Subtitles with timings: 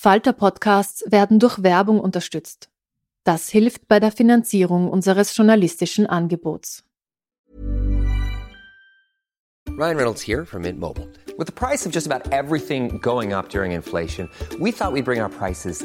[0.00, 2.70] Falter Podcasts werden durch Werbung unterstützt.
[3.24, 6.84] Das hilft bei der Finanzierung unseres journalistischen Angebots.
[9.76, 11.08] Ryan Reynolds here from Mint Mobile.
[11.36, 14.28] With the price of just about everything going up during inflation,
[14.60, 15.84] we thought we'd bring our prices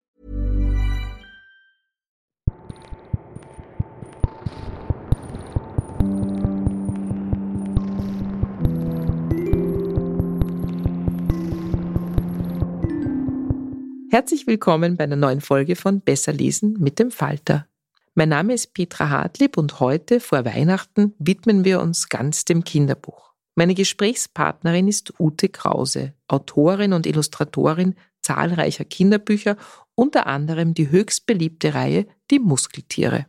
[14.13, 17.65] Herzlich willkommen bei einer neuen Folge von Besser lesen mit dem Falter.
[18.13, 23.31] Mein Name ist Petra Hartlieb und heute vor Weihnachten widmen wir uns ganz dem Kinderbuch.
[23.55, 29.55] Meine Gesprächspartnerin ist Ute Krause, Autorin und Illustratorin zahlreicher Kinderbücher,
[29.95, 33.27] unter anderem die höchst beliebte Reihe Die Muskeltiere.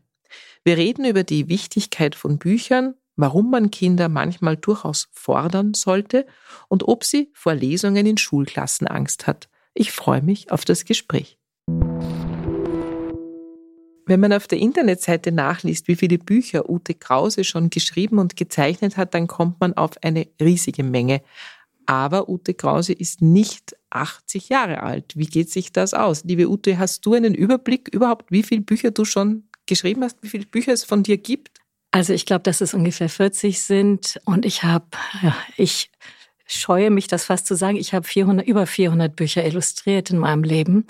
[0.65, 6.27] Wir reden über die Wichtigkeit von Büchern, warum man Kinder manchmal durchaus fordern sollte
[6.67, 9.49] und ob sie vor Lesungen in Schulklassen Angst hat.
[9.75, 11.39] Ich freue mich auf das Gespräch.
[14.05, 18.97] Wenn man auf der Internetseite nachliest, wie viele Bücher Ute Krause schon geschrieben und gezeichnet
[18.97, 21.23] hat, dann kommt man auf eine riesige Menge.
[21.87, 25.17] Aber Ute Krause ist nicht 80 Jahre alt.
[25.17, 26.25] Wie geht sich das aus?
[26.25, 30.29] Liebe Ute, hast du einen Überblick überhaupt, wie viele Bücher du schon geschrieben hast, wie
[30.29, 31.61] viele Bücher es von dir gibt?
[31.93, 34.87] Also ich glaube, dass es ungefähr 40 sind und ich habe,
[35.23, 35.91] ja, ich
[36.47, 40.43] scheue mich das fast zu sagen, ich habe 400, über 400 Bücher illustriert in meinem
[40.43, 40.87] Leben.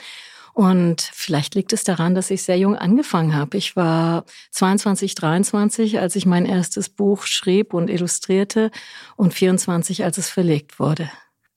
[0.54, 3.56] Und vielleicht liegt es daran, dass ich sehr jung angefangen habe.
[3.56, 8.70] Ich war 22, 23, als ich mein erstes Buch schrieb und illustrierte
[9.16, 11.10] und 24, als es verlegt wurde.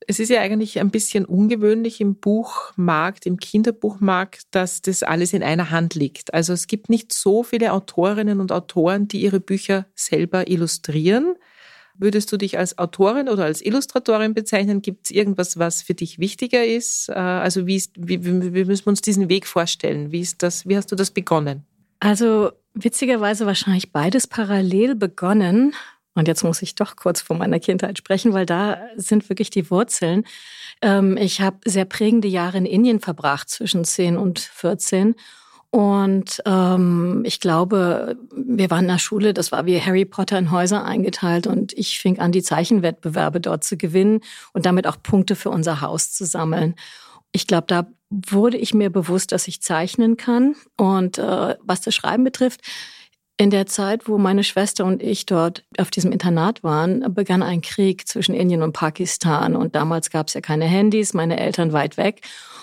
[0.08, 5.44] Es ist ja eigentlich ein bisschen ungewöhnlich im Buchmarkt, im Kinderbuchmarkt, dass das alles in
[5.44, 6.34] einer Hand liegt.
[6.34, 11.36] Also es gibt nicht so viele Autorinnen und Autoren, die ihre Bücher selber illustrieren.
[11.98, 14.82] Würdest du dich als Autorin oder als Illustratorin bezeichnen?
[14.82, 17.10] Gibt es irgendwas, was für dich wichtiger ist?
[17.10, 20.12] Äh, Also wie, ist, wie, wie müssen wir uns diesen Weg vorstellen?
[20.12, 21.64] Wie, ist das, wie hast du das begonnen?
[22.00, 25.74] Also witzigerweise wahrscheinlich beides parallel begonnen.
[26.14, 29.70] Und jetzt muss ich doch kurz von meiner Kindheit sprechen, weil da sind wirklich die
[29.70, 30.26] Wurzeln.
[30.82, 35.16] Ähm, Ich habe sehr prägende Jahre in Indien verbracht, zwischen 10 und 14.
[35.76, 40.50] Und ähm, ich glaube, wir waren in der Schule, das war wie Harry Potter in
[40.50, 44.22] Häuser eingeteilt und ich fing an, die Zeichenwettbewerbe dort zu gewinnen
[44.54, 46.76] und damit auch Punkte für unser Haus zu sammeln.
[47.34, 50.56] Ich glaube, da wurde ich mir bewusst, dass ich zeichnen kann.
[50.78, 52.62] Und äh, was das Schreiben betrifft,
[53.38, 57.62] in der Zeit, wo meine Schwester und ich dort auf diesem Internat waren, begann ein
[57.62, 59.56] Krieg zwischen Indien und Pakistan.
[59.56, 62.22] Und damals gab es ja keine Handys, meine Eltern weit weg.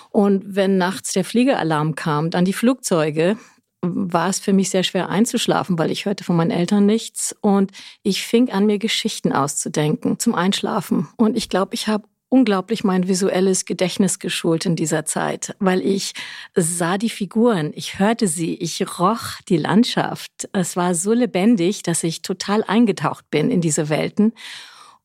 [0.09, 3.37] Und wenn nachts der Fliegeralarm kam, dann die Flugzeuge,
[3.81, 7.35] war es für mich sehr schwer einzuschlafen, weil ich hörte von meinen Eltern nichts.
[7.41, 11.09] Und ich fing an, mir Geschichten auszudenken zum Einschlafen.
[11.17, 16.13] Und ich glaube, ich habe unglaublich mein visuelles Gedächtnis geschult in dieser Zeit, weil ich
[16.55, 20.49] sah die Figuren, ich hörte sie, ich roch die Landschaft.
[20.51, 24.33] Es war so lebendig, dass ich total eingetaucht bin in diese Welten.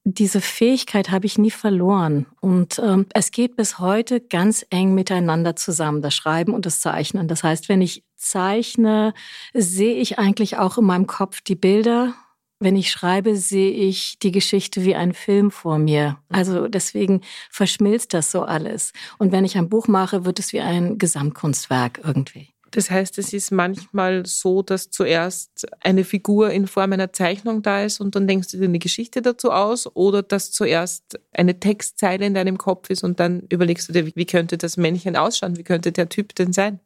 [0.05, 2.25] Diese Fähigkeit habe ich nie verloren.
[2.41, 7.29] Und ähm, es geht bis heute ganz eng miteinander zusammen, das Schreiben und das Zeichnen.
[7.29, 9.13] Das heißt, wenn ich zeichne,
[9.53, 12.15] sehe ich eigentlich auch in meinem Kopf die Bilder
[12.61, 16.19] wenn ich schreibe, sehe ich die Geschichte wie ein Film vor mir.
[16.29, 18.93] Also deswegen verschmilzt das so alles.
[19.19, 22.49] Und wenn ich ein Buch mache, wird es wie ein Gesamtkunstwerk irgendwie.
[22.71, 27.83] Das heißt, es ist manchmal so, dass zuerst eine Figur in Form einer Zeichnung da
[27.83, 32.27] ist und dann denkst du dir eine Geschichte dazu aus oder dass zuerst eine Textzeile
[32.27, 35.65] in deinem Kopf ist und dann überlegst du dir, wie könnte das Männchen ausschauen, wie
[35.65, 36.81] könnte der Typ denn sein?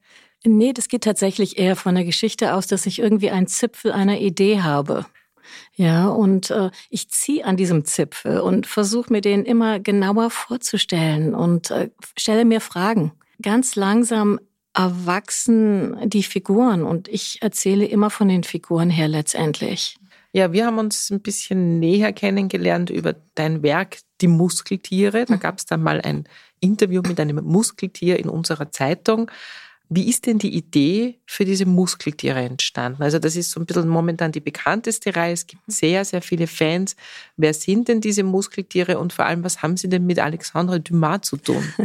[0.45, 4.21] Nee, das geht tatsächlich eher von der Geschichte aus, dass ich irgendwie einen Zipfel einer
[4.21, 5.07] Idee habe.
[5.75, 11.35] Ja, und äh, ich ziehe an diesem Zipfel und versuche mir den immer genauer vorzustellen
[11.35, 13.13] und äh, stelle mir Fragen.
[13.41, 14.39] Ganz langsam
[14.75, 19.97] erwachsen die Figuren und ich erzähle immer von den Figuren her letztendlich.
[20.35, 25.27] Ja, wir haben uns ein bisschen näher kennengelernt über dein Werk Die Muskeltiere.
[25.27, 26.25] Da gab es dann mal ein
[26.59, 29.31] Interview mit einem Muskeltier in unserer Zeitung.
[29.95, 33.03] Wie ist denn die Idee für diese Muskeltiere entstanden?
[33.03, 35.35] Also das ist so ein bisschen momentan die bekannteste Reihe.
[35.35, 36.97] Es gibt sehr, sehr viele Fans.
[37.37, 41.23] Wer sind denn diese Muskeltiere und vor allem, was haben sie denn mit Alexandre Dumas
[41.23, 41.63] zu tun?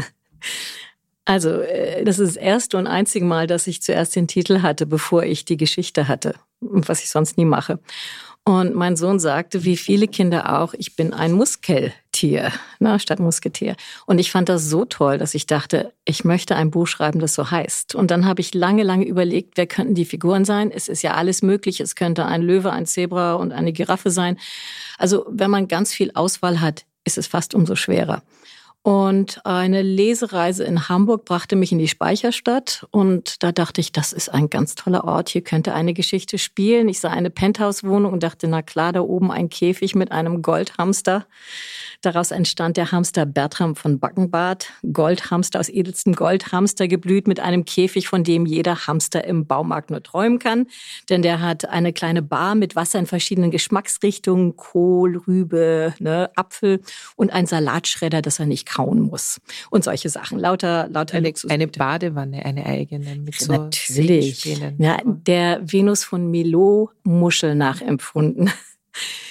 [1.30, 4.86] Also, äh, das ist das erste und einzige Mal, dass ich zuerst den Titel hatte,
[4.86, 7.80] bevor ich die Geschichte hatte, was ich sonst nie mache.
[8.48, 13.76] Und mein Sohn sagte, wie viele Kinder auch, ich bin ein Muskeltier, ne, statt Musketier.
[14.06, 17.34] Und ich fand das so toll, dass ich dachte, ich möchte ein Buch schreiben, das
[17.34, 17.94] so heißt.
[17.94, 20.72] Und dann habe ich lange, lange überlegt, wer könnten die Figuren sein?
[20.72, 21.82] Es ist ja alles möglich.
[21.82, 24.38] Es könnte ein Löwe, ein Zebra und eine Giraffe sein.
[24.98, 28.24] Also, wenn man ganz viel Auswahl hat, ist es fast umso schwerer.
[28.88, 32.88] Und eine Lesereise in Hamburg brachte mich in die Speicherstadt.
[32.90, 35.28] Und da dachte ich, das ist ein ganz toller Ort.
[35.28, 36.88] Hier könnte eine Geschichte spielen.
[36.88, 41.26] Ich sah eine Penthouse-Wohnung und dachte, na klar, da oben ein Käfig mit einem Goldhamster.
[42.02, 44.72] Daraus entstand der Hamster Bertram von Backenbart.
[44.94, 50.02] Goldhamster aus edelstem Goldhamster geblüht mit einem Käfig, von dem jeder Hamster im Baumarkt nur
[50.02, 50.68] träumen kann.
[51.10, 54.56] Denn der hat eine kleine Bar mit Wasser in verschiedenen Geschmacksrichtungen.
[54.56, 56.80] Kohl, Rübe, ne, Apfel
[57.18, 59.40] und ein Salatschredder, das er nicht kauen muss.
[59.72, 60.40] Und solche Sachen.
[60.40, 61.50] Lauter, lauter eine, Luxus.
[61.50, 64.46] eine Badewanne, eine eigene mit so Natürlich.
[64.78, 68.52] Ja, der Venus von Milo Muschel nachempfunden.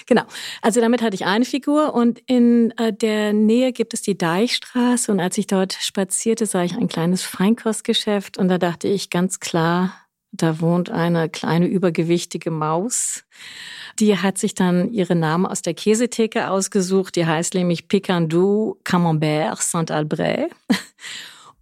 [0.08, 0.22] Genau.
[0.62, 5.10] Also damit hatte ich eine Figur und in äh, der Nähe gibt es die Deichstraße
[5.10, 9.40] und als ich dort spazierte, sah ich ein kleines Feinkostgeschäft und da dachte ich ganz
[9.40, 10.05] klar,
[10.36, 13.24] da wohnt eine kleine übergewichtige Maus.
[13.98, 17.16] Die hat sich dann ihre Namen aus der Käsetheke ausgesucht.
[17.16, 20.50] Die heißt nämlich Picandou Camembert Saint-Albret.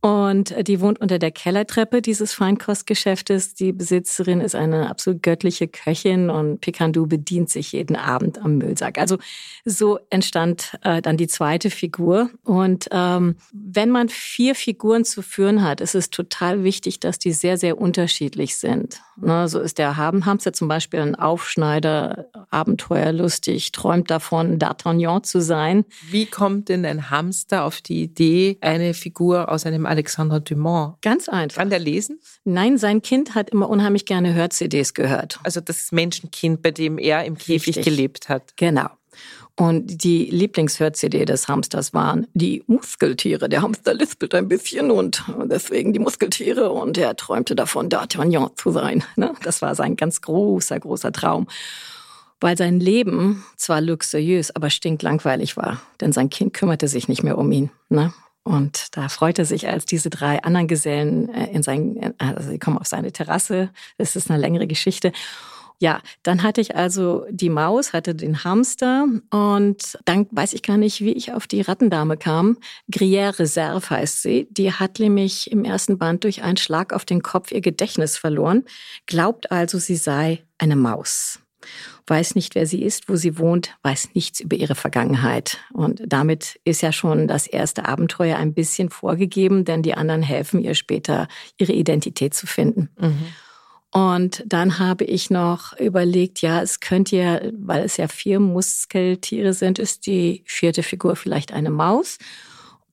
[0.04, 3.54] Und die wohnt unter der Kellertreppe dieses Feinkostgeschäftes.
[3.54, 8.98] Die Besitzerin ist eine absolut göttliche Köchin und Picandu bedient sich jeden Abend am Müllsack.
[8.98, 9.16] Also
[9.64, 12.28] so entstand äh, dann die zweite Figur.
[12.42, 17.32] Und ähm, wenn man vier Figuren zu führen hat, ist es total wichtig, dass die
[17.32, 19.00] sehr, sehr unterschiedlich sind.
[19.16, 25.84] Ne, so ist der Hamster zum Beispiel ein Aufschneider, abenteuerlustig, träumt davon, D'Artagnan zu sein.
[26.10, 31.00] Wie kommt denn ein Hamster auf die Idee, eine Figur aus einem Alexandre Dumont?
[31.02, 31.58] Ganz einfach.
[31.58, 32.18] Kann der lesen?
[32.42, 35.38] Nein, sein Kind hat immer unheimlich gerne Hör-CDs gehört.
[35.44, 37.84] Also das Menschenkind, bei dem er im Käfig Richtig.
[37.84, 38.56] gelebt hat.
[38.56, 38.88] Genau.
[39.56, 43.48] Und die Lieblingshör-CD des Hamsters waren die Muskeltiere.
[43.48, 46.72] Der Hamster lispelt ein bisschen und deswegen die Muskeltiere.
[46.72, 49.04] Und er träumte davon, D'Artagnan zu sein.
[49.14, 49.32] Ne?
[49.44, 51.46] Das war sein ganz großer, großer Traum.
[52.40, 55.80] Weil sein Leben zwar luxuriös, aber stinklangweilig war.
[56.00, 57.70] Denn sein Kind kümmerte sich nicht mehr um ihn.
[58.44, 62.58] Und da freute er sich, als diese drei anderen Gesellen äh, in sein, also sie
[62.58, 63.70] kommen auf seine Terrasse.
[63.96, 65.12] Das ist eine längere Geschichte.
[65.80, 70.76] Ja, dann hatte ich also die Maus, hatte den Hamster und dann weiß ich gar
[70.76, 72.58] nicht, wie ich auf die Rattendame kam.
[72.92, 74.46] Gruyère Reserve heißt sie.
[74.50, 78.64] Die hat nämlich im ersten Band durch einen Schlag auf den Kopf ihr Gedächtnis verloren,
[79.06, 81.43] glaubt also, sie sei eine Maus
[82.06, 85.58] weiß nicht, wer sie ist, wo sie wohnt, weiß nichts über ihre Vergangenheit.
[85.72, 90.60] Und damit ist ja schon das erste Abenteuer ein bisschen vorgegeben, denn die anderen helfen
[90.60, 91.28] ihr später,
[91.58, 92.90] ihre Identität zu finden.
[92.98, 93.26] Mhm.
[93.94, 99.52] Und dann habe ich noch überlegt, ja, es könnte ja, weil es ja vier Muskeltiere
[99.52, 102.18] sind, ist die vierte Figur vielleicht eine Maus.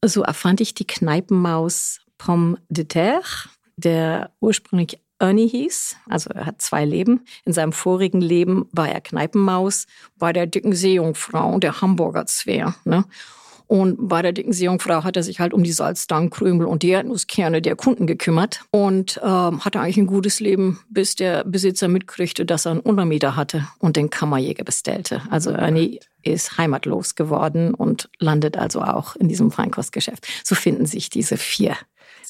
[0.05, 5.95] So erfand ich die Kneipenmaus Pomme de Terre, der ursprünglich Ernie hieß.
[6.09, 7.21] Also er hat zwei Leben.
[7.45, 9.85] In seinem vorigen Leben war er Kneipenmaus
[10.17, 12.75] bei der dicken Seejungfrau, der Hamburger Zwer.
[12.83, 13.05] Ne?
[13.67, 17.61] Und bei der dicken Seejungfrau hat er sich halt um die Salzstangenkrümel und die Erdnusskerne
[17.61, 22.65] der Kunden gekümmert und ähm, hatte eigentlich ein gutes Leben, bis der Besitzer mitkriegte, dass
[22.65, 25.21] er einen Untermieter hatte und den Kammerjäger bestellte.
[25.29, 30.27] Also Ernie ist heimatlos geworden und landet also auch in diesem Feinkostgeschäft.
[30.43, 31.77] So finden sich diese vier.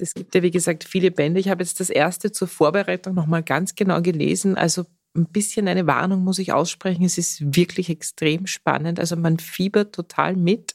[0.01, 1.39] Es gibt ja, wie gesagt, viele Bände.
[1.39, 4.57] Ich habe jetzt das erste zur Vorbereitung nochmal ganz genau gelesen.
[4.57, 7.03] Also ein bisschen eine Warnung muss ich aussprechen.
[7.03, 8.99] Es ist wirklich extrem spannend.
[8.99, 10.73] Also man fiebert total mit.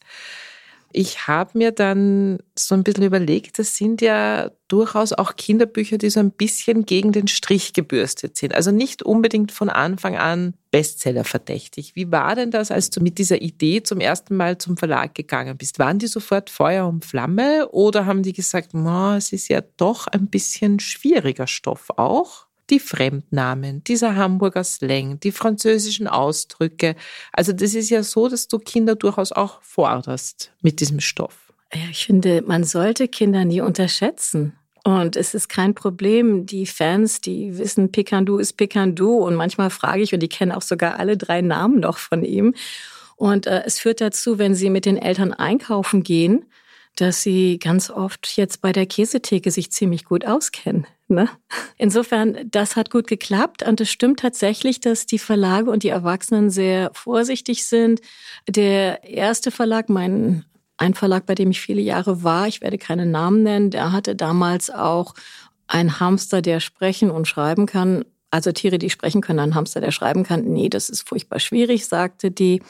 [0.98, 6.08] Ich habe mir dann so ein bisschen überlegt, das sind ja durchaus auch Kinderbücher, die
[6.08, 8.54] so ein bisschen gegen den Strich gebürstet sind.
[8.54, 11.96] Also nicht unbedingt von Anfang an Bestseller verdächtig.
[11.96, 15.58] Wie war denn das, als du mit dieser Idee zum ersten Mal zum Verlag gegangen
[15.58, 15.78] bist?
[15.78, 20.28] Waren die sofort Feuer und Flamme oder haben die gesagt, es ist ja doch ein
[20.28, 22.45] bisschen schwieriger Stoff auch?
[22.70, 26.96] Die Fremdnamen, dieser Hamburger Slang, die französischen Ausdrücke.
[27.32, 31.52] Also das ist ja so, dass du Kinder durchaus auch forderst mit diesem Stoff.
[31.72, 34.52] Ja, ich finde, man sollte Kinder nie unterschätzen.
[34.84, 36.46] Und es ist kein Problem.
[36.46, 39.16] Die Fans, die wissen, Pikandu ist Pikandu.
[39.16, 42.54] Und manchmal frage ich, und die kennen auch sogar alle drei Namen noch von ihm.
[43.16, 46.44] Und äh, es führt dazu, wenn sie mit den Eltern einkaufen gehen,
[46.96, 50.86] dass sie ganz oft jetzt bei der Käsetheke sich ziemlich gut auskennen.
[51.08, 51.28] Ne?
[51.76, 56.50] Insofern, das hat gut geklappt und es stimmt tatsächlich, dass die Verlage und die Erwachsenen
[56.50, 58.00] sehr vorsichtig sind.
[58.48, 60.44] Der erste Verlag, mein
[60.78, 64.14] ein Verlag, bei dem ich viele Jahre war, ich werde keine Namen nennen, der hatte
[64.14, 65.14] damals auch
[65.66, 68.04] ein Hamster, der sprechen und schreiben kann.
[68.36, 70.44] Also Tiere, die sprechen können, ein Hamster, der schreiben kann.
[70.44, 72.62] Nee, das ist furchtbar schwierig, sagte die.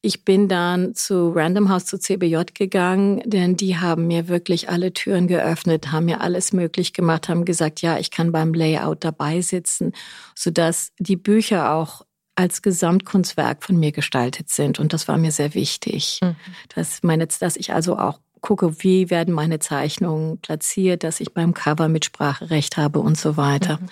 [0.00, 4.94] Ich bin dann zu Random House, zu CBJ gegangen, denn die haben mir wirklich alle
[4.94, 9.42] Türen geöffnet, haben mir alles möglich gemacht, haben gesagt, ja, ich kann beim Layout dabei
[9.42, 9.92] sitzen,
[10.34, 14.80] sodass die Bücher auch als Gesamtkunstwerk von mir gestaltet sind.
[14.80, 16.36] Und das war mir sehr wichtig, mhm.
[16.74, 21.52] dass, meine, dass ich also auch gucke, wie werden meine Zeichnungen platziert, dass ich beim
[21.52, 23.78] Cover Mitspracherecht habe und so weiter.
[23.82, 23.88] Mhm.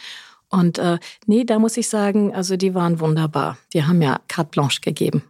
[0.50, 3.58] Und äh, nee, da muss ich sagen, also die waren wunderbar.
[3.72, 5.22] Die haben ja carte blanche gegeben.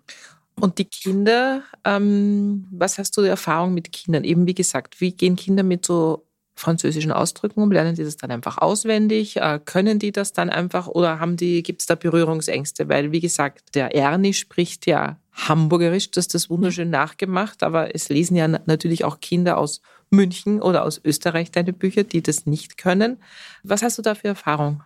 [0.60, 4.24] Und die Kinder, ähm, was hast du die Erfahrung mit Kindern?
[4.24, 6.24] Eben wie gesagt, wie gehen Kinder mit so
[6.56, 7.70] französischen Ausdrücken um?
[7.70, 9.36] Lernen die das dann einfach auswendig?
[9.36, 12.88] Äh, können die das dann einfach oder haben die, gibt es da Berührungsängste?
[12.88, 18.08] Weil, wie gesagt, der Ernie spricht ja Hamburgerisch, das ist das wunderschön nachgemacht, aber es
[18.08, 22.76] lesen ja natürlich auch Kinder aus München oder aus Österreich deine Bücher, die das nicht
[22.76, 23.18] können.
[23.62, 24.82] Was hast du da für Erfahrung?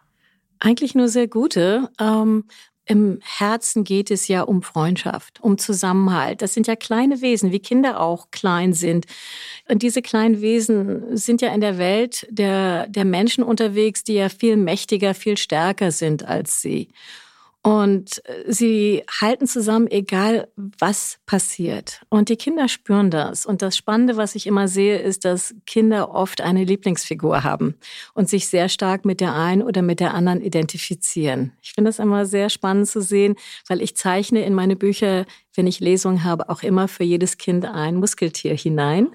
[0.64, 1.90] Eigentlich nur sehr gute.
[2.00, 2.45] Ähm,
[2.85, 6.40] im Herzen geht es ja um Freundschaft, um Zusammenhalt.
[6.40, 9.07] Das sind ja kleine Wesen, wie Kinder auch klein sind.
[9.69, 14.28] Und diese kleinen Wesen sind ja in der Welt der, der Menschen unterwegs, die ja
[14.28, 16.92] viel mächtiger, viel stärker sind als sie.
[17.62, 22.02] Und äh, sie halten zusammen, egal was passiert.
[22.09, 23.47] Und die Kinder spüren das.
[23.47, 27.76] Und das Spannende, was ich immer sehe, ist, dass Kinder oft eine Lieblingsfigur haben
[28.14, 31.52] und sich sehr stark mit der einen oder mit der anderen identifizieren.
[31.62, 33.37] Ich finde das immer sehr spannend zu sehen,
[33.69, 37.64] weil ich zeichne in meine Bücher, wenn ich Lesungen habe, auch immer für jedes Kind
[37.64, 39.14] ein Muskeltier hinein.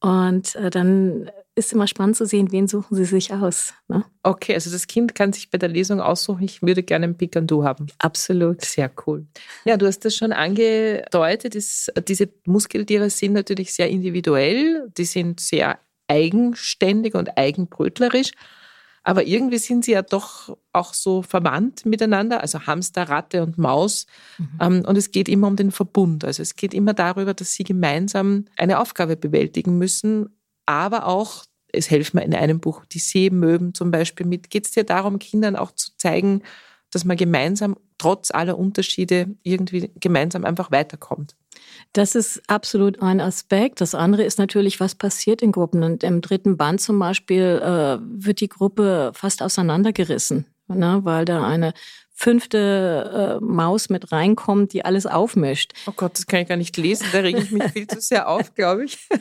[0.00, 3.74] Und äh, dann ist immer spannend zu sehen, wen suchen sie sich aus.
[3.88, 4.04] Ne?
[4.22, 7.64] Okay, also das Kind kann sich bei der Lesung aussuchen, ich würde gerne ein Pikandu
[7.64, 7.88] haben.
[7.98, 8.64] Absolut.
[8.64, 9.26] Sehr cool.
[9.64, 15.40] Ja, du hast das schon angedeutet, ist, diese Muskeltiere sind natürlich sehr individuell, die sind
[15.40, 18.32] sehr eigenständig und eigenbrötlerisch.
[19.04, 24.06] Aber irgendwie sind sie ja doch auch so verwandt miteinander, also Hamster, Ratte und Maus.
[24.36, 24.48] Mhm.
[24.60, 26.24] Ähm, und es geht immer um den Verbund.
[26.24, 30.28] Also es geht immer darüber, dass sie gemeinsam eine Aufgabe bewältigen müssen,
[30.66, 34.72] aber auch, es helfen mir in einem Buch die Seemöben zum Beispiel mit, geht es
[34.72, 36.42] dir darum, Kindern auch zu zeigen,
[36.90, 41.34] dass man gemeinsam, trotz aller Unterschiede, irgendwie gemeinsam einfach weiterkommt.
[41.92, 43.80] Das ist absolut ein Aspekt.
[43.80, 45.82] Das andere ist natürlich, was passiert in Gruppen.
[45.82, 51.00] Und im dritten Band zum Beispiel äh, wird die Gruppe fast auseinandergerissen, ne?
[51.02, 51.74] weil da eine
[52.12, 55.72] fünfte äh, Maus mit reinkommt, die alles aufmischt.
[55.86, 57.06] Oh Gott, das kann ich gar nicht lesen.
[57.12, 58.98] Da rege ich mich viel zu sehr auf, glaube ich.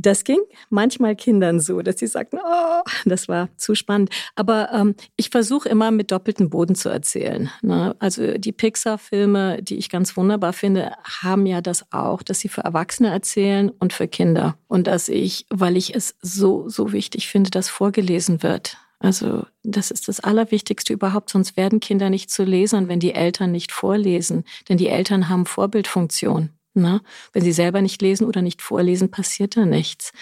[0.00, 0.40] Das ging
[0.70, 4.10] manchmal Kindern so, dass sie sagten, oh, das war zu spannend.
[4.34, 7.50] Aber ähm, ich versuche immer mit doppeltem Boden zu erzählen.
[7.60, 7.94] Ne?
[7.98, 10.92] Also die Pixar-Filme, die ich ganz wunderbar finde,
[11.22, 14.56] haben ja das auch, dass sie für Erwachsene erzählen und für Kinder.
[14.68, 18.78] Und dass ich, weil ich es so, so wichtig finde, dass vorgelesen wird.
[19.00, 23.50] Also das ist das Allerwichtigste überhaupt, sonst werden Kinder nicht zu Lesern, wenn die Eltern
[23.52, 24.44] nicht vorlesen.
[24.68, 26.50] Denn die Eltern haben Vorbildfunktion.
[26.74, 27.00] Ne?
[27.32, 30.12] Wenn sie selber nicht lesen oder nicht vorlesen, passiert da nichts.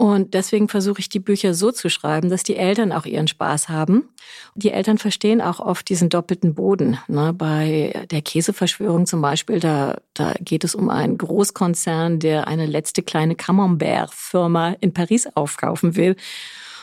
[0.00, 3.68] Und deswegen versuche ich die Bücher so zu schreiben, dass die Eltern auch ihren Spaß
[3.68, 4.08] haben.
[4.54, 6.96] Die Eltern verstehen auch oft diesen doppelten Boden.
[7.06, 7.34] Ne?
[7.34, 13.02] Bei der Käseverschwörung zum Beispiel, da, da geht es um einen Großkonzern, der eine letzte
[13.02, 16.16] kleine Camembert-Firma in Paris aufkaufen will.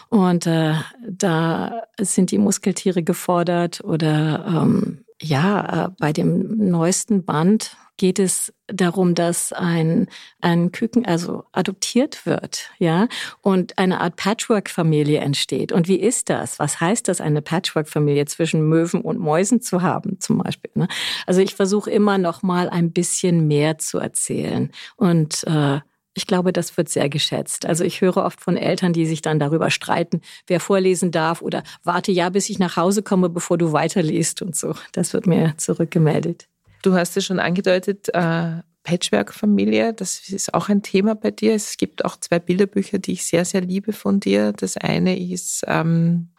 [0.10, 0.76] Und äh,
[1.10, 8.54] da sind die Muskeltiere gefordert oder ähm, ja, äh, bei dem neuesten Band geht es
[8.68, 10.08] darum, dass ein,
[10.40, 13.08] ein Küken also adoptiert wird, ja,
[13.42, 15.72] und eine Art Patchwork-Familie entsteht.
[15.72, 16.60] Und wie ist das?
[16.60, 20.72] Was heißt das, eine Patchwork-Familie zwischen Möwen und Mäusen zu haben, zum Beispiel?
[20.76, 20.88] Ne?
[21.26, 25.80] Also ich versuche immer noch mal ein bisschen mehr zu erzählen und äh,
[26.18, 27.68] ich glaube, das wird sehr geschätzt.
[27.68, 31.62] Also ich höre oft von Eltern, die sich dann darüber streiten, wer vorlesen darf oder
[31.84, 34.74] warte ja, bis ich nach Hause komme, bevor du weiterliest und so.
[34.94, 36.48] Das wird mir zurückgemeldet.
[36.82, 41.54] Du hast es schon angedeutet, äh, Patchwork-Familie, das ist auch ein Thema bei dir.
[41.54, 44.54] Es gibt auch zwei Bilderbücher, die ich sehr, sehr liebe von dir.
[44.54, 46.30] Das eine ist, ähm,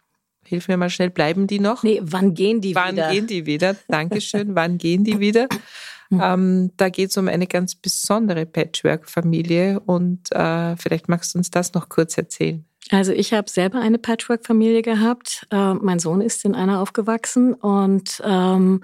[0.45, 1.83] hilf mir mal schnell, bleiben die noch?
[1.83, 3.05] Nee, wann gehen die wann wieder?
[3.05, 3.75] Wann gehen die wieder?
[3.87, 5.47] Dankeschön, wann gehen die wieder?
[6.09, 6.21] Hm.
[6.23, 11.51] Ähm, da geht es um eine ganz besondere Patchwork-Familie und äh, vielleicht magst du uns
[11.51, 12.65] das noch kurz erzählen.
[12.89, 15.45] Also ich habe selber eine Patchwork-Familie gehabt.
[15.51, 18.81] Äh, mein Sohn ist in einer aufgewachsen und ähm,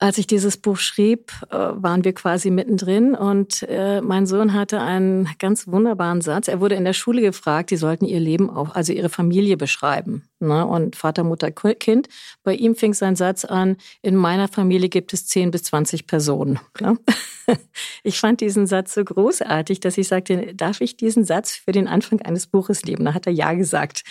[0.00, 4.80] als ich dieses Buch schrieb, äh, waren wir quasi mittendrin und äh, mein Sohn hatte
[4.80, 6.46] einen ganz wunderbaren Satz.
[6.46, 10.28] Er wurde in der Schule gefragt, die sollten ihr Leben auch, also ihre Familie beschreiben.
[10.38, 10.64] Ne?
[10.64, 12.08] Und Vater, Mutter, Kind.
[12.44, 16.60] Bei ihm fing sein Satz an, in meiner Familie gibt es 10 bis 20 Personen.
[16.80, 16.98] Ne?
[18.02, 21.88] Ich fand diesen Satz so großartig, dass ich sagte, darf ich diesen Satz für den
[21.88, 23.06] Anfang eines Buches nehmen?
[23.06, 24.04] Da hat er ja gesagt.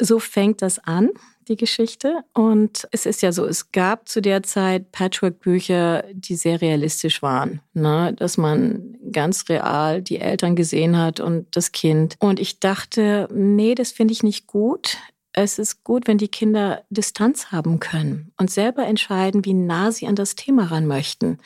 [0.00, 1.10] So fängt das an
[1.48, 2.20] die Geschichte.
[2.32, 7.60] Und es ist ja so, es gab zu der Zeit Patchwork-Bücher, die sehr realistisch waren,
[7.74, 8.14] ne?
[8.16, 12.16] dass man ganz real die Eltern gesehen hat und das Kind.
[12.18, 14.98] Und ich dachte, nee, das finde ich nicht gut.
[15.38, 20.06] Es ist gut, wenn die Kinder Distanz haben können und selber entscheiden, wie nah sie
[20.06, 21.38] an das Thema ran möchten.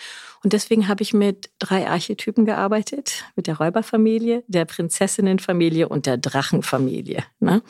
[0.44, 6.18] Und deswegen habe ich mit drei Archetypen gearbeitet, mit der Räuberfamilie, der Prinzessinnenfamilie und der
[6.18, 7.24] Drachenfamilie.
[7.40, 7.62] Ne?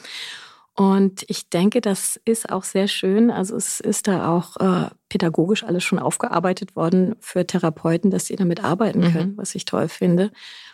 [0.81, 3.31] Und ich denke, das ist auch sehr schön.
[3.31, 8.37] Also es ist da auch äh, pädagogisch alles schon aufgearbeitet worden für Therapeuten, dass sie
[8.37, 9.13] damit arbeiten mhm.
[9.13, 10.31] können, was ich toll finde,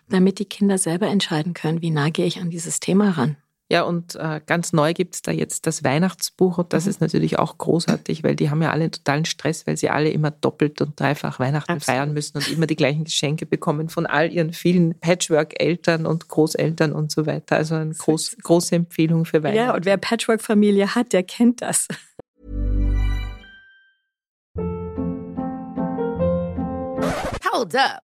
[0.09, 3.37] damit die Kinder selber entscheiden können, wie nah gehe ich an dieses Thema ran.
[3.69, 6.91] Ja, und äh, ganz neu gibt es da jetzt das Weihnachtsbuch und das mhm.
[6.91, 10.09] ist natürlich auch großartig, weil die haben ja alle einen totalen Stress, weil sie alle
[10.11, 11.85] immer doppelt und dreifach Weihnachten Absolut.
[11.85, 16.93] feiern müssen und immer die gleichen Geschenke bekommen von all ihren vielen Patchwork-Eltern und Großeltern
[16.93, 17.57] und so weiter.
[17.57, 19.57] Also eine groß, große Empfehlung für Weihnachten.
[19.57, 21.89] Ja, und wer Patchwork-Familie hat, der kennt das.
[27.53, 28.06] Hold up.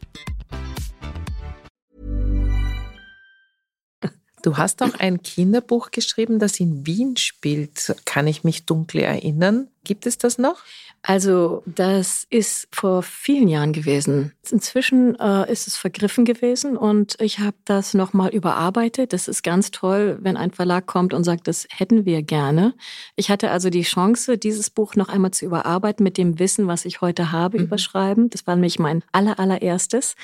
[4.41, 7.95] Du hast auch ein Kinderbuch geschrieben, das in Wien spielt.
[8.05, 9.67] Kann ich mich dunkel erinnern?
[9.83, 10.57] Gibt es das noch?
[11.03, 14.33] Also das ist vor vielen Jahren gewesen.
[14.49, 19.11] Inzwischen äh, ist es vergriffen gewesen und ich habe das nochmal überarbeitet.
[19.11, 22.75] Das ist ganz toll, wenn ein Verlag kommt und sagt, das hätten wir gerne.
[23.15, 26.85] Ich hatte also die Chance, dieses Buch noch einmal zu überarbeiten mit dem Wissen, was
[26.85, 27.65] ich heute habe, mhm.
[27.65, 28.29] überschreiben.
[28.29, 30.15] Das war nämlich mein aller, allererstes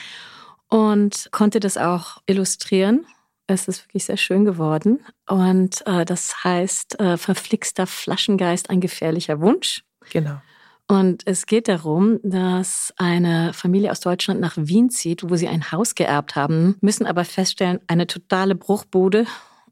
[0.69, 3.05] und konnte das auch illustrieren
[3.47, 4.99] es ist wirklich sehr schön geworden.
[5.27, 9.83] Und äh, das heißt, äh, verflixter Flaschengeist, ein gefährlicher Wunsch.
[10.11, 10.41] Genau.
[10.89, 15.71] Und es geht darum, dass eine Familie aus Deutschland nach Wien zieht, wo sie ein
[15.71, 19.25] Haus geerbt haben, müssen aber feststellen, eine totale Bruchbude.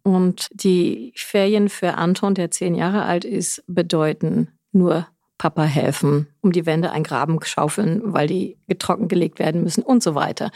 [0.03, 5.07] Und die Ferien für Anton, der zehn Jahre alt ist, bedeuten nur
[5.37, 10.03] Papa helfen, um die Wände ein Graben schaufeln, weil die getrocknet gelegt werden müssen und
[10.03, 10.51] so weiter.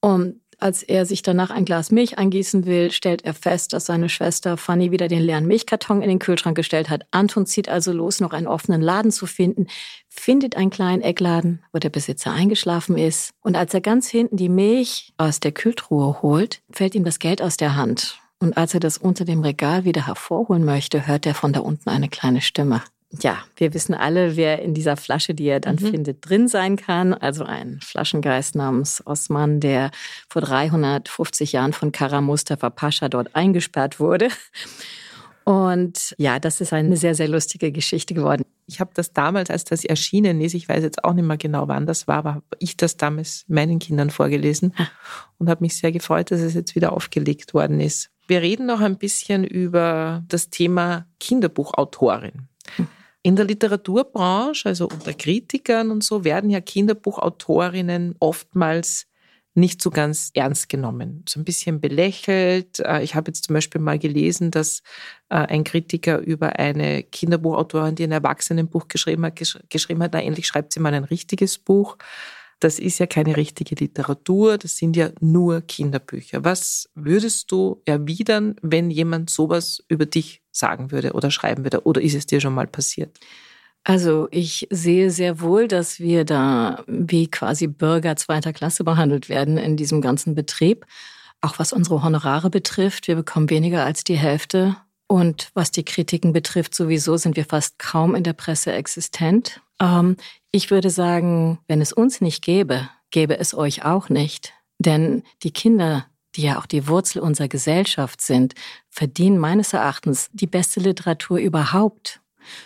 [0.00, 4.08] Und als er sich danach ein Glas Milch eingießen will, stellt er fest, dass seine
[4.08, 7.02] Schwester Fanny wieder den leeren Milchkarton in den Kühlschrank gestellt hat.
[7.10, 9.66] Anton zieht also los, noch einen offenen Laden zu finden,
[10.08, 13.32] findet einen kleinen Eckladen, wo der Besitzer eingeschlafen ist.
[13.42, 17.42] Und als er ganz hinten die Milch aus der Kühltruhe holt, fällt ihm das Geld
[17.42, 18.20] aus der Hand.
[18.38, 21.90] Und als er das unter dem Regal wieder hervorholen möchte, hört er von da unten
[21.90, 22.82] eine kleine Stimme
[23.20, 25.90] ja, wir wissen alle, wer in dieser Flasche, die er dann mhm.
[25.90, 27.12] findet, drin sein kann.
[27.12, 29.90] Also ein Flaschengeist namens Osman, der
[30.28, 34.28] vor 350 Jahren von Kara Mustafa Pascha dort eingesperrt wurde.
[35.44, 38.44] Und ja, das ist eine sehr, sehr lustige Geschichte geworden.
[38.66, 41.66] Ich habe das damals, als das erschienen ist, ich weiß jetzt auch nicht mehr genau,
[41.66, 44.86] wann das war, aber habe ich das damals meinen Kindern vorgelesen ah.
[45.38, 48.10] und habe mich sehr gefreut, dass es jetzt wieder aufgelegt worden ist.
[48.28, 52.46] Wir reden noch ein bisschen über das Thema Kinderbuchautorin.
[53.22, 59.06] In der Literaturbranche, also unter Kritikern und so, werden ja Kinderbuchautorinnen oftmals
[59.54, 62.80] nicht so ganz ernst genommen, so ein bisschen belächelt.
[62.80, 64.82] Äh, ich habe jetzt zum Beispiel mal gelesen, dass
[65.28, 70.46] äh, ein Kritiker über eine Kinderbuchautorin, die ein Erwachsenenbuch geschrieben hat, geschrieben hat, na endlich
[70.46, 71.98] schreibt sie mal ein richtiges Buch
[72.62, 76.44] das ist ja keine richtige Literatur, das sind ja nur Kinderbücher.
[76.44, 81.84] Was würdest du erwidern, wenn jemand sowas über dich sagen würde oder schreiben würde?
[81.84, 83.18] Oder ist es dir schon mal passiert?
[83.84, 89.58] Also ich sehe sehr wohl, dass wir da wie quasi Bürger zweiter Klasse behandelt werden
[89.58, 90.86] in diesem ganzen Betrieb.
[91.40, 94.76] Auch was unsere Honorare betrifft, wir bekommen weniger als die Hälfte.
[95.08, 99.60] Und was die Kritiken betrifft, sowieso sind wir fast kaum in der Presse existent.
[99.80, 100.16] Ähm,
[100.52, 104.54] ich würde sagen, wenn es uns nicht gäbe, gäbe es euch auch nicht.
[104.78, 108.54] Denn die Kinder, die ja auch die Wurzel unserer Gesellschaft sind,
[108.88, 112.20] verdienen meines Erachtens die beste Literatur überhaupt.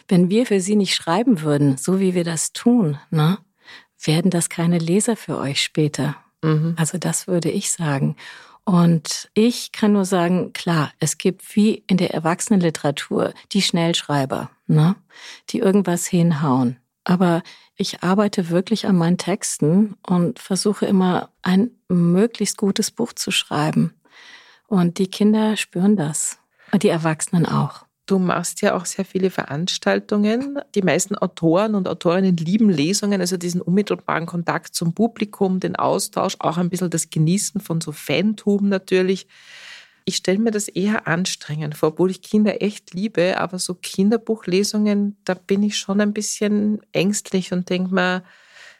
[0.08, 3.38] Wenn wir für sie nicht schreiben würden, so wie wir das tun, ne,
[4.02, 6.16] werden das keine Leser für euch später.
[6.42, 6.74] Mhm.
[6.76, 8.16] Also das würde ich sagen.
[8.64, 14.96] Und ich kann nur sagen, klar, es gibt wie in der Erwachsenenliteratur die Schnellschreiber, ne,
[15.50, 16.78] die irgendwas hinhauen.
[17.04, 17.42] Aber
[17.76, 23.94] ich arbeite wirklich an meinen Texten und versuche immer ein möglichst gutes Buch zu schreiben.
[24.66, 26.38] Und die Kinder spüren das.
[26.72, 27.84] Und die Erwachsenen auch.
[28.06, 30.60] Du machst ja auch sehr viele Veranstaltungen.
[30.74, 36.36] Die meisten Autoren und Autorinnen lieben Lesungen, also diesen unmittelbaren Kontakt zum Publikum, den Austausch,
[36.38, 39.26] auch ein bisschen das Genießen von so Fantum natürlich.
[40.08, 45.16] Ich stelle mir das eher anstrengend vor, obwohl ich Kinder echt liebe, aber so Kinderbuchlesungen,
[45.24, 48.22] da bin ich schon ein bisschen ängstlich und denke mir,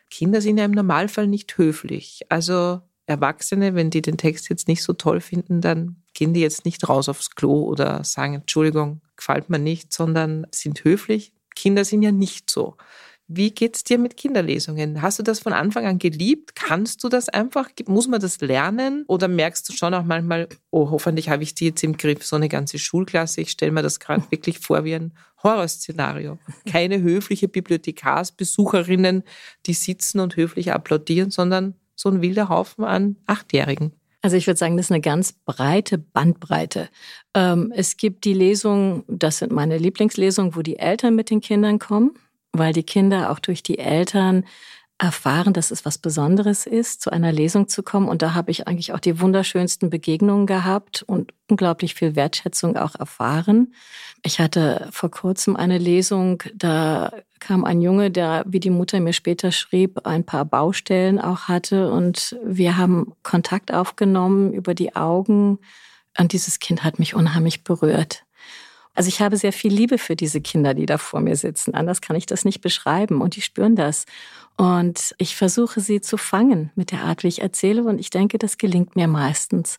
[0.09, 2.23] Kinder sind ja im Normalfall nicht höflich.
[2.29, 6.65] Also Erwachsene, wenn die den Text jetzt nicht so toll finden, dann gehen die jetzt
[6.65, 11.33] nicht raus aufs Klo oder sagen, Entschuldigung, gefällt mir nicht, sondern sind höflich.
[11.57, 12.77] Kinder sind ja nicht so.
[13.29, 15.03] Wie geht's dir mit Kinderlesungen?
[15.03, 16.55] Hast du das von Anfang an geliebt?
[16.55, 17.71] Kannst du das einfach?
[17.87, 19.05] Muss man das lernen?
[19.09, 22.37] Oder merkst du schon auch manchmal, oh, hoffentlich habe ich die jetzt im Griff, so
[22.37, 23.41] eine ganze Schulklasse.
[23.41, 25.13] Ich stelle mir das gerade wirklich vor wie ein
[25.43, 26.39] Horrorszenario.
[26.71, 29.25] Keine höfliche Bibliothekarsbesucherinnen,
[29.67, 33.93] die sitzen und höflich applaudieren, sondern so ein wilder Haufen an Achtjährigen.
[34.23, 36.89] Also ich würde sagen, das ist eine ganz breite Bandbreite.
[37.35, 41.79] Ähm, es gibt die Lesungen, das sind meine Lieblingslesungen, wo die Eltern mit den Kindern
[41.79, 42.13] kommen,
[42.59, 44.45] weil die Kinder auch durch die Eltern
[44.99, 48.09] erfahren, dass es was Besonderes ist, zu einer Lesung zu kommen.
[48.09, 52.95] Und da habe ich eigentlich auch die wunderschönsten Begegnungen gehabt und unglaublich viel Wertschätzung auch
[52.95, 53.75] erfahren.
[54.23, 59.13] Ich hatte vor kurzem eine Lesung, da kam ein Junge, der, wie die Mutter mir
[59.13, 61.91] später schrieb, ein paar Baustellen auch hatte.
[61.91, 65.59] Und wir haben Kontakt aufgenommen über die Augen.
[66.19, 68.26] Und dieses Kind hat mich unheimlich berührt.
[68.97, 71.75] Also ich habe sehr viel Liebe für diese Kinder, die da vor mir sitzen.
[71.75, 73.21] Anders kann ich das nicht beschreiben.
[73.21, 74.07] Und die spüren das.
[74.57, 77.85] Und ich versuche sie zu fangen mit der Art, wie ich erzähle.
[77.85, 79.77] Und ich denke, das gelingt mir meistens.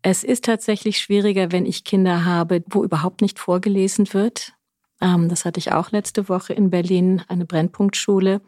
[0.00, 4.52] Es ist tatsächlich schwieriger, wenn ich Kinder habe, wo überhaupt nicht vorgelesen wird.
[5.00, 8.40] Ähm, das hatte ich auch letzte Woche in Berlin, eine Brennpunktschule,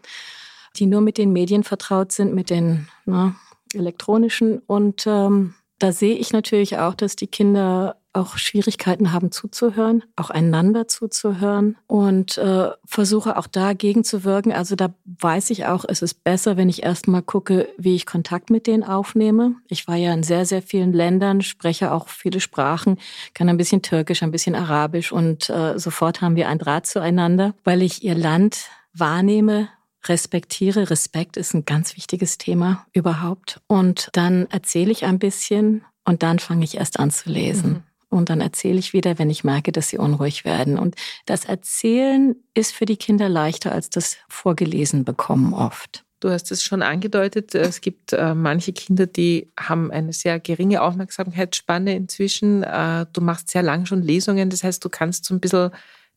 [0.77, 3.35] die nur mit den Medien vertraut sind, mit den na,
[3.73, 4.61] elektronischen.
[4.67, 10.31] Und ähm, da sehe ich natürlich auch, dass die Kinder auch Schwierigkeiten haben zuzuhören, auch
[10.31, 14.53] einander zuzuhören und äh, versuche auch dagegen zu wirken.
[14.53, 18.51] Also da weiß ich auch, es ist besser, wenn ich erstmal gucke, wie ich Kontakt
[18.51, 19.57] mit denen aufnehme.
[19.69, 22.99] Ich war ja in sehr, sehr vielen Ländern, spreche auch viele Sprachen,
[23.35, 27.55] kann ein bisschen Türkisch, ein bisschen Arabisch und äh, sofort haben wir ein Draht zueinander,
[27.65, 29.69] weil ich ihr Land wahrnehme,
[30.09, 30.91] respektiere.
[30.91, 33.61] Respekt ist ein ganz wichtiges Thema überhaupt.
[33.67, 37.71] Und dann erzähle ich ein bisschen und dann fange ich erst an zu lesen.
[37.71, 37.83] Mhm.
[38.15, 40.79] Und dann erzähle ich wieder, wenn ich merke, dass sie unruhig werden.
[40.79, 40.95] Und
[41.27, 46.05] das Erzählen ist für die Kinder leichter als das Vorgelesen bekommen oft.
[46.21, 50.81] Du hast es schon angedeutet, es gibt äh, manche Kinder, die haben eine sehr geringe
[50.81, 52.63] Aufmerksamkeitsspanne inzwischen.
[52.63, 55.71] Äh, du machst sehr lang schon Lesungen, das heißt, du kannst so ein bisschen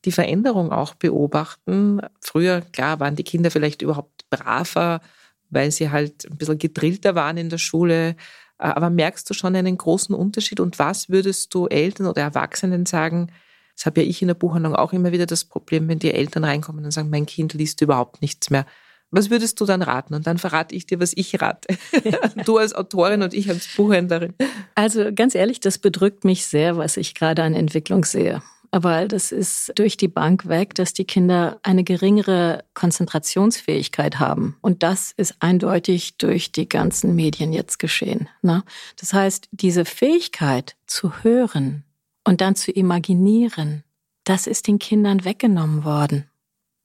[0.06, 2.00] die Veränderung auch beobachten.
[2.22, 5.02] Früher, klar, waren die Kinder vielleicht überhaupt braver,
[5.50, 8.16] weil sie halt ein bisschen gedrillter waren in der Schule.
[8.60, 10.60] Äh, aber merkst du schon einen großen Unterschied?
[10.60, 13.32] Und was würdest du Eltern oder Erwachsenen sagen?
[13.76, 16.44] Das habe ja ich in der Buchhandlung auch immer wieder das Problem, wenn die Eltern
[16.44, 18.66] reinkommen und sagen, mein Kind liest überhaupt nichts mehr.
[19.10, 20.16] Was würdest du dann raten?
[20.16, 21.78] Und dann verrate ich dir, was ich rate.
[22.46, 24.34] du als Autorin und ich als Buchhändlerin.
[24.76, 28.42] Also ganz ehrlich, das bedrückt mich sehr, was ich gerade an Entwicklung sehe.
[28.72, 34.58] Aber das ist durch die Bank weg, dass die Kinder eine geringere Konzentrationsfähigkeit haben.
[34.62, 38.30] Und das ist eindeutig durch die ganzen Medien jetzt geschehen.
[38.42, 38.64] Ne?
[38.98, 41.84] Das heißt, diese Fähigkeit zu hören
[42.24, 43.84] und dann zu imaginieren,
[44.24, 46.30] das ist den Kindern weggenommen worden.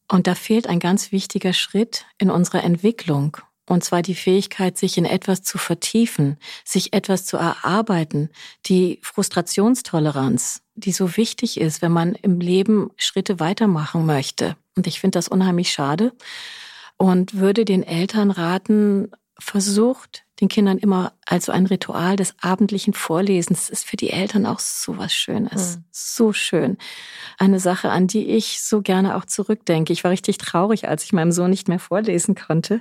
[0.08, 3.38] Und da fehlt ein ganz wichtiger Schritt in unserer Entwicklung.
[3.66, 8.28] Und zwar die Fähigkeit, sich in etwas zu vertiefen, sich etwas zu erarbeiten,
[8.66, 14.56] die Frustrationstoleranz, die so wichtig ist, wenn man im Leben Schritte weitermachen möchte.
[14.76, 16.12] Und ich finde das unheimlich schade
[16.96, 23.60] und würde den Eltern raten, versucht den Kindern immer also ein Ritual des abendlichen Vorlesens.
[23.60, 25.76] Das ist für die Eltern auch so was Schönes.
[25.76, 25.84] Mhm.
[25.92, 26.78] So schön.
[27.38, 29.92] Eine Sache, an die ich so gerne auch zurückdenke.
[29.92, 32.80] Ich war richtig traurig, als ich meinem Sohn nicht mehr vorlesen konnte.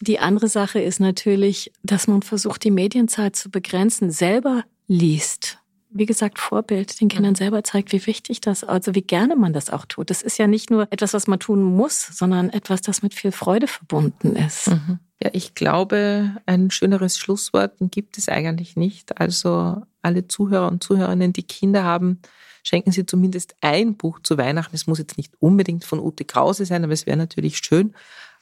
[0.00, 5.58] Die andere Sache ist natürlich, dass man versucht, die Medienzeit zu begrenzen, selber liest.
[5.90, 9.70] Wie gesagt, Vorbild den Kindern selber zeigt, wie wichtig das, also wie gerne man das
[9.70, 10.10] auch tut.
[10.10, 13.32] Das ist ja nicht nur etwas, was man tun muss, sondern etwas, das mit viel
[13.32, 14.68] Freude verbunden ist.
[14.68, 14.98] Mhm.
[15.22, 19.18] Ja, ich glaube, ein schöneres Schlusswort gibt es eigentlich nicht.
[19.18, 22.20] Also alle Zuhörer und Zuhörerinnen, die Kinder haben,
[22.62, 24.76] schenken Sie zumindest ein Buch zu Weihnachten.
[24.76, 27.94] Es muss jetzt nicht unbedingt von Ute Krause sein, aber es wäre natürlich schön.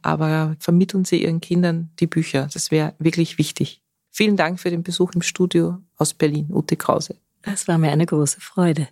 [0.02, 2.48] Aber vermitteln Sie Ihren Kindern die Bücher.
[2.52, 3.82] Das wäre wirklich wichtig.
[4.10, 7.16] Vielen Dank für den Besuch im Studio aus Berlin, Ute Krause.
[7.46, 8.88] Das war mir eine große Freude.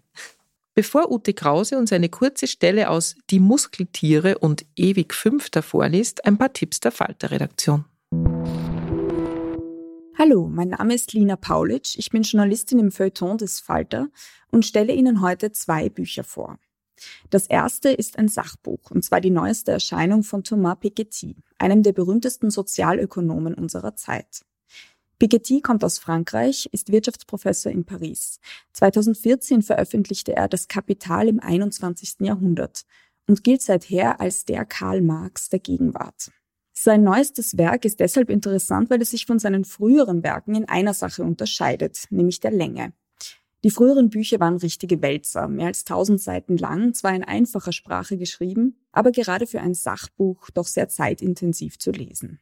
[0.77, 6.38] Bevor Ute Krause uns eine kurze Stelle aus Die Muskeltiere und Ewig Fünfter vorliest, ein
[6.38, 7.85] paar Tipps der Falter-Redaktion.
[10.17, 11.99] Hallo, mein Name ist Lina Paulitsch.
[11.99, 14.09] Ich bin Journalistin im Feuilleton des Falter
[14.53, 16.61] und stelle Ihnen heute zwei Bücher vor.
[17.31, 21.93] Das erste ist ein Sachbuch, und zwar die neueste Erscheinung von Thomas Piketty, einem der
[21.93, 24.45] berühmtesten Sozialökonomen unserer Zeit.
[25.25, 28.41] Piketty kommt aus Frankreich, ist Wirtschaftsprofessor in Paris.
[28.75, 32.17] 2014 veröffentlichte er Das Kapital im 21.
[32.21, 32.85] Jahrhundert
[33.27, 36.31] und gilt seither als der Karl Marx der Gegenwart.
[36.75, 40.93] Sein neuestes Werk ist deshalb interessant, weil es sich von seinen früheren Werken in einer
[40.93, 42.93] Sache unterscheidet, nämlich der Länge.
[43.65, 48.19] Die früheren Bücher waren richtige Wälzer, mehr als tausend Seiten lang, zwar in einfacher Sprache
[48.19, 52.41] geschrieben, aber gerade für ein Sachbuch doch sehr zeitintensiv zu lesen.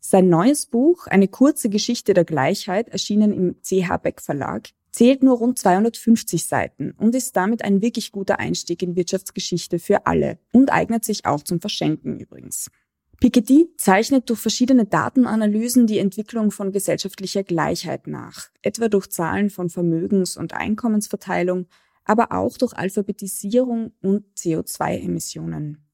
[0.00, 5.36] Sein neues Buch, eine kurze Geschichte der Gleichheit, erschienen im CH Beck Verlag, zählt nur
[5.38, 10.72] rund 250 Seiten und ist damit ein wirklich guter Einstieg in Wirtschaftsgeschichte für alle und
[10.72, 12.70] eignet sich auch zum Verschenken übrigens.
[13.20, 19.68] Piketty zeichnet durch verschiedene Datenanalysen die Entwicklung von gesellschaftlicher Gleichheit nach, etwa durch Zahlen von
[19.68, 21.66] Vermögens- und Einkommensverteilung,
[22.06, 25.89] aber auch durch Alphabetisierung und CO2-Emissionen.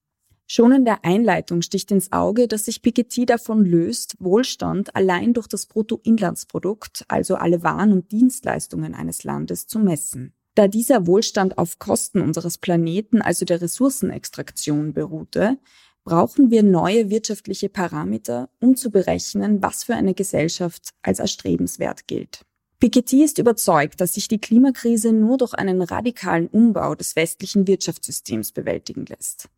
[0.48, 5.48] Schon in der Einleitung sticht ins Auge, dass sich Piketty davon löst, Wohlstand allein durch
[5.48, 10.32] das Bruttoinlandsprodukt, also alle Waren und Dienstleistungen eines Landes, zu messen.
[10.54, 15.59] Da dieser Wohlstand auf Kosten unseres Planeten, also der Ressourcenextraktion, beruhte,
[16.04, 22.42] brauchen wir neue wirtschaftliche Parameter, um zu berechnen, was für eine Gesellschaft als erstrebenswert gilt.
[22.78, 28.52] Piketty ist überzeugt, dass sich die Klimakrise nur durch einen radikalen Umbau des westlichen Wirtschaftssystems
[28.52, 29.48] bewältigen lässt.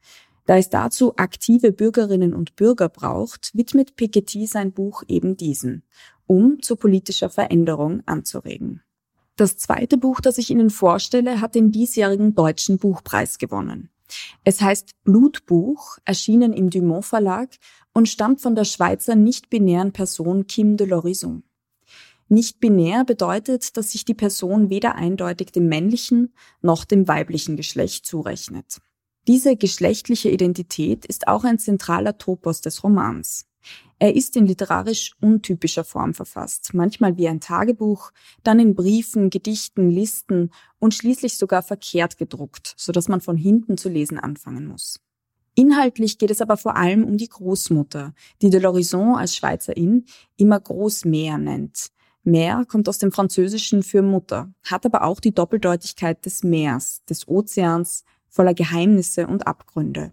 [0.48, 5.82] Da es dazu aktive Bürgerinnen und Bürger braucht, widmet Piketty sein Buch eben diesen,
[6.26, 8.80] um zu politischer Veränderung anzuregen.
[9.36, 13.90] Das zweite Buch, das ich Ihnen vorstelle, hat den diesjährigen Deutschen Buchpreis gewonnen.
[14.42, 17.50] Es heißt Blutbuch, erschienen im Dumont Verlag
[17.92, 21.42] und stammt von der Schweizer nicht-binären Person Kim de l'Horizon.
[22.30, 26.32] Nicht-binär bedeutet, dass sich die Person weder eindeutig dem männlichen
[26.62, 28.80] noch dem weiblichen Geschlecht zurechnet.
[29.28, 33.46] Diese geschlechtliche Identität ist auch ein zentraler Topos des Romans.
[33.98, 38.10] Er ist in literarisch untypischer Form verfasst, manchmal wie ein Tagebuch,
[38.42, 43.76] dann in Briefen, Gedichten, Listen und schließlich sogar verkehrt gedruckt, so dass man von hinten
[43.76, 44.98] zu lesen anfangen muss.
[45.54, 50.06] Inhaltlich geht es aber vor allem um die Großmutter, die de l'Horizon als Schweizerin
[50.38, 51.88] immer Großmeer nennt.
[52.22, 57.28] Meer kommt aus dem Französischen für Mutter, hat aber auch die Doppeldeutigkeit des Meers, des
[57.28, 58.04] Ozeans,
[58.38, 60.12] voller Geheimnisse und Abgründe.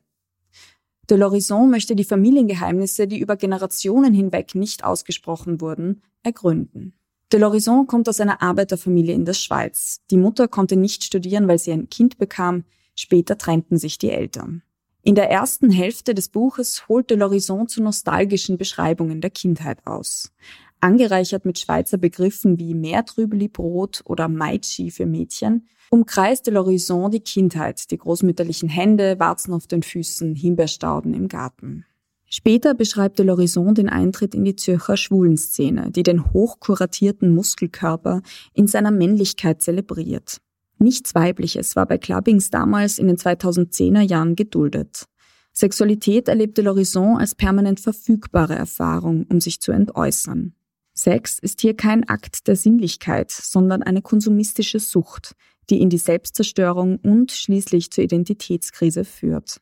[1.12, 6.96] De l'Horizon möchte die Familiengeheimnisse, die über Generationen hinweg nicht ausgesprochen wurden, ergründen.
[7.32, 10.02] De l'Horizon kommt aus einer Arbeiterfamilie in der Schweiz.
[10.10, 12.64] Die Mutter konnte nicht studieren, weil sie ein Kind bekam.
[12.96, 14.64] Später trennten sich die Eltern.
[15.04, 20.34] In der ersten Hälfte des Buches holt de l'Horizon zu nostalgischen Beschreibungen der Kindheit aus.
[20.80, 27.98] Angereichert mit Schweizer Begriffen wie Meertrübeli-Brot oder Meitschi für Mädchen, umkreiste l'Horizon die Kindheit, die
[27.98, 31.86] großmütterlichen Hände, Warzen auf den Füßen, Himbeerstauden im Garten.
[32.28, 38.22] Später beschreibt de l'Horizon den Eintritt in die Zürcher Schwulenszene, die den hochkuratierten Muskelkörper
[38.54, 40.42] in seiner Männlichkeit zelebriert.
[40.78, 45.06] Nichts Weibliches war bei Clubbings damals in den 2010er Jahren geduldet.
[45.54, 50.54] Sexualität erlebte l'Horizon als permanent verfügbare Erfahrung, um sich zu entäußern.
[50.98, 55.36] Sex ist hier kein Akt der Sinnlichkeit, sondern eine konsumistische Sucht,
[55.70, 59.60] die in die Selbstzerstörung und schließlich zur Identitätskrise führt.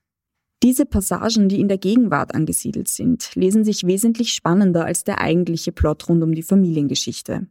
[0.61, 5.71] Diese Passagen, die in der Gegenwart angesiedelt sind, lesen sich wesentlich spannender als der eigentliche
[5.71, 7.47] Plot rund um die Familiengeschichte.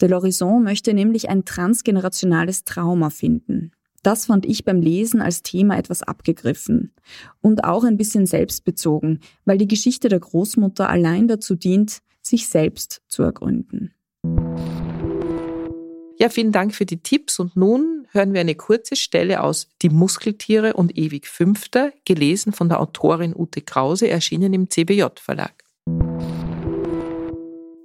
[0.00, 3.72] De l'Horizon möchte nämlich ein transgenerationales Trauma finden.
[4.02, 6.92] Das fand ich beim Lesen als Thema etwas abgegriffen
[7.40, 13.02] und auch ein bisschen selbstbezogen, weil die Geschichte der Großmutter allein dazu dient, sich selbst
[13.08, 13.94] zu ergründen.
[16.18, 19.88] Ja, vielen Dank für die Tipps und nun hören wir eine kurze Stelle aus Die
[19.88, 25.52] Muskeltiere und ewig Fünfter, gelesen von der Autorin Ute Krause, erschienen im CBJ Verlag.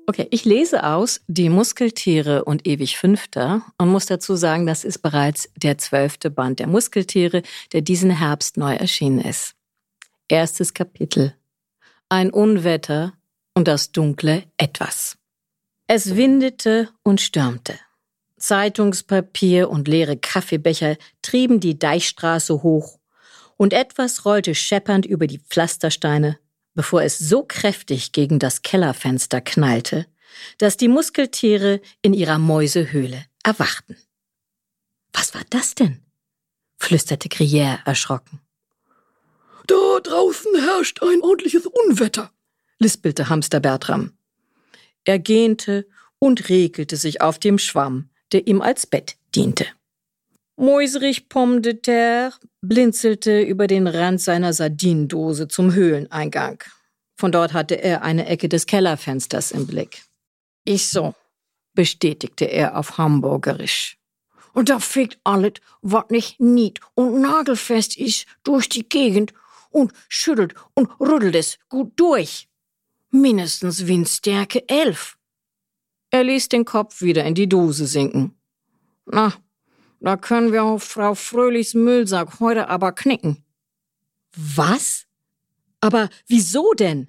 [0.09, 4.99] Okay, ich lese aus Die Muskeltiere und ewig Fünfter und muss dazu sagen, das ist
[4.99, 7.41] bereits der zwölfte Band der Muskeltiere,
[7.73, 9.55] der diesen Herbst neu erschienen ist.
[10.29, 11.33] Erstes Kapitel.
[12.07, 13.16] Ein Unwetter
[13.57, 15.17] und das dunkle Etwas.
[15.87, 17.79] Es windete und stürmte.
[18.37, 22.99] Zeitungspapier und leere Kaffeebecher trieben die Deichstraße hoch,
[23.55, 26.37] und etwas rollte scheppernd über die Pflastersteine,
[26.75, 30.05] bevor es so kräftig gegen das Kellerfenster knallte,
[30.59, 33.97] dass die Muskeltiere in ihrer Mäusehöhle erwachten.
[35.13, 36.05] Was war das denn?
[36.77, 38.39] flüsterte Gruyère erschrocken.
[39.65, 42.31] Da draußen herrscht ein ordentliches Unwetter,
[42.79, 44.11] lispelte Hamster Bertram.
[45.05, 45.87] Er gähnte
[46.19, 49.65] und regelte sich auf dem Schwamm, der ihm als Bett diente.
[50.57, 56.63] Mäuserich Pomme de Terre blinzelte über den Rand seiner Sardinendose zum Höhleneingang.
[57.15, 60.03] Von dort hatte er eine Ecke des Kellerfensters im Blick.
[60.65, 61.13] Ich so,
[61.73, 63.97] bestätigte er auf Hamburgerisch.
[64.53, 69.33] Und da fegt alles, was nicht nied und nagelfest ist, durch die Gegend
[69.69, 72.49] und schüttelt und rüttelt es gut durch.
[73.09, 75.17] Mindestens Windstärke elf.
[76.09, 78.35] Er ließ den Kopf wieder in die Dose sinken.
[79.05, 79.33] Na,
[79.99, 83.43] da können wir auf Frau Fröhlichs Müllsack heute aber knicken.
[84.35, 85.05] Was?
[85.81, 87.07] Aber wieso denn?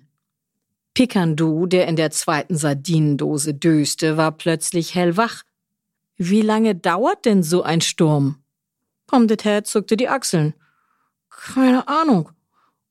[0.94, 5.42] Pikandu, der in der zweiten Sardinendose döste, war plötzlich hellwach.
[6.16, 8.42] Wie lange dauert denn so ein Sturm?
[9.06, 10.54] Pomdeter zuckte die Achseln.
[11.30, 12.30] Keine Ahnung.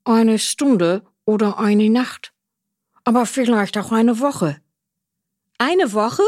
[0.05, 2.33] Eine Stunde oder eine Nacht.
[3.07, 4.57] Aber vielleicht auch eine Woche.
[5.57, 6.23] Eine Woche?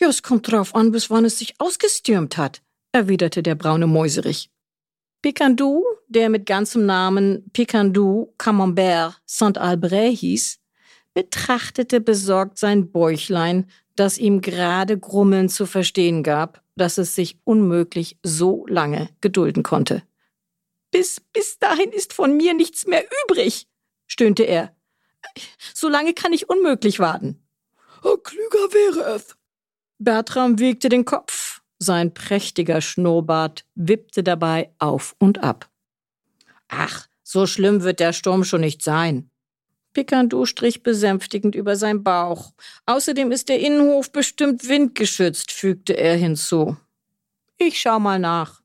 [0.00, 4.50] Ja, es kommt drauf an, bis wann es sich ausgestürmt hat, erwiderte der braune Mäuserich.
[5.22, 10.58] Picandu, der mit ganzem Namen Picandu Camembert Saint-Albret hieß,
[11.14, 18.18] betrachtete besorgt sein Bäuchlein, das ihm gerade grummelnd zu verstehen gab, dass es sich unmöglich
[18.24, 20.02] so lange gedulden konnte.
[20.90, 23.68] Bis, bis dahin ist von mir nichts mehr übrig,
[24.08, 24.74] stöhnte er.
[25.74, 27.42] So lange kann ich unmöglich warten.
[28.02, 29.36] Oh, klüger wäre es.
[29.98, 31.60] Bertram wiegte den Kopf.
[31.78, 35.70] Sein prächtiger Schnurrbart wippte dabei auf und ab.
[36.68, 39.30] Ach, so schlimm wird der Sturm schon nicht sein.
[39.92, 42.52] Picandu strich besänftigend über sein Bauch.
[42.86, 46.76] Außerdem ist der Innenhof bestimmt windgeschützt, fügte er hinzu.
[47.58, 48.62] Ich schau mal nach.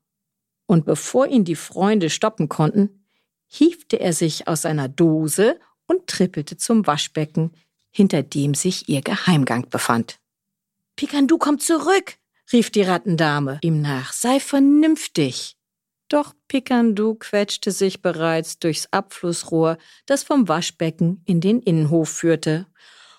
[0.66, 3.04] Und bevor ihn die Freunde stoppen konnten,
[3.46, 7.52] hiefte er sich aus seiner Dose und trippelte zum Waschbecken,
[7.90, 10.18] hinter dem sich ihr Geheimgang befand.
[10.96, 12.16] Pikandu kommt zurück,
[12.52, 14.12] rief die Rattendame ihm nach.
[14.12, 15.56] Sei vernünftig.
[16.08, 22.66] Doch Pikandu quetschte sich bereits durchs Abflussrohr, das vom Waschbecken in den Innenhof führte.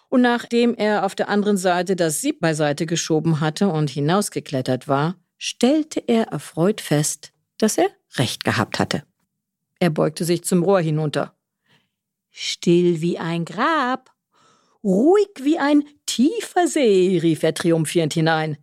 [0.09, 5.15] Und nachdem er auf der anderen Seite das Sieb beiseite geschoben hatte und hinausgeklettert war,
[5.37, 9.03] stellte er erfreut fest, dass er recht gehabt hatte.
[9.79, 11.36] Er beugte sich zum Rohr hinunter.
[12.39, 14.11] Still wie ein Grab,
[14.83, 18.59] ruhig wie ein tiefer See, rief er triumphierend hinein.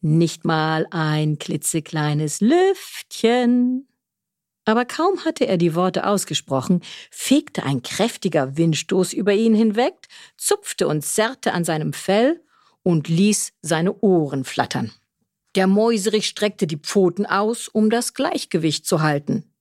[0.00, 3.86] Nicht mal ein klitzekleines Lüftchen.
[4.64, 10.88] Aber kaum hatte er die Worte ausgesprochen, fegte ein kräftiger Windstoß über ihn hinweg, zupfte
[10.88, 12.42] und zerrte an seinem Fell
[12.82, 14.90] und ließ seine Ohren flattern.
[15.54, 19.52] Der Mäuserich streckte die Pfoten aus, um das Gleichgewicht zu halten.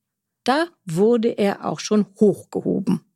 [0.45, 3.10] Da wurde er auch schon hochgehoben.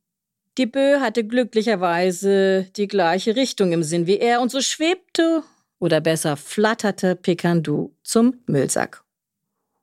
[0.57, 5.43] Die Bö hatte glücklicherweise die gleiche Richtung im Sinn wie er und so schwebte
[5.79, 9.03] oder besser flatterte Pikandu zum Müllsack.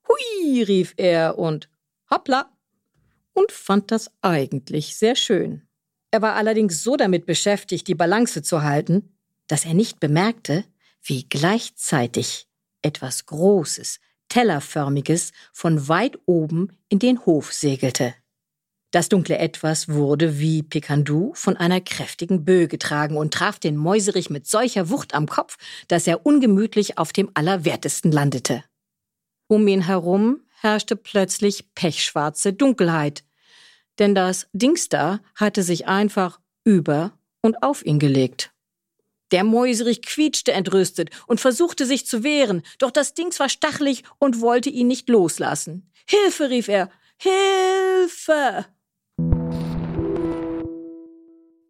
[0.08, 1.68] Hui, rief er und
[2.10, 2.50] hoppla
[3.34, 5.62] und fand das eigentlich sehr schön.
[6.10, 9.14] Er war allerdings so damit beschäftigt, die Balance zu halten,
[9.48, 10.64] dass er nicht bemerkte,
[11.02, 12.46] wie gleichzeitig
[12.80, 18.14] etwas Großes, Tellerförmiges von weit oben in den Hof segelte.
[18.92, 24.28] Das dunkle Etwas wurde wie Pikandu von einer kräftigen Böe getragen und traf den Mäuserich
[24.28, 25.56] mit solcher Wucht am Kopf,
[25.88, 28.64] dass er ungemütlich auf dem Allerwertesten landete.
[29.48, 33.24] Um ihn herum herrschte plötzlich pechschwarze Dunkelheit,
[33.98, 38.52] denn das Dings da hatte sich einfach über und auf ihn gelegt.
[39.30, 44.42] Der Mäuserich quietschte entrüstet und versuchte sich zu wehren, doch das Dings war stachelig und
[44.42, 45.90] wollte ihn nicht loslassen.
[46.06, 46.90] Hilfe, rief er.
[47.16, 48.66] Hilfe!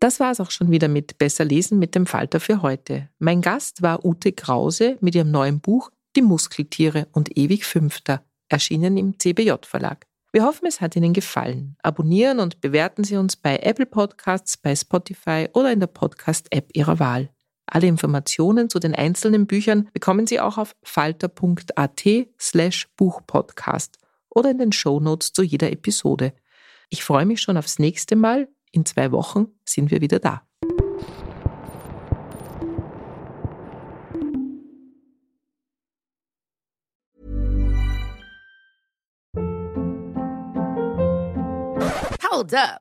[0.03, 3.09] Das war es auch schon wieder mit Besser lesen mit dem Falter für heute.
[3.21, 8.97] Mein Gast war Ute Krause mit ihrem neuen Buch Die Muskeltiere und ewig Fünfter, erschienen
[8.97, 10.09] im CBJ Verlag.
[10.33, 11.77] Wir hoffen, es hat Ihnen gefallen.
[11.85, 16.99] Abonnieren und bewerten Sie uns bei Apple Podcasts, bei Spotify oder in der Podcast-App Ihrer
[16.99, 17.31] Wahl.
[17.67, 22.03] Alle Informationen zu den einzelnen Büchern bekommen Sie auch auf falter.at
[22.41, 23.99] slash Buchpodcast
[24.31, 26.33] oder in den Shownotes zu jeder Episode.
[26.89, 30.43] Ich freue mich schon aufs nächste Mal in zwei Wochen sind wir wieder da.
[42.31, 42.81] Hold up.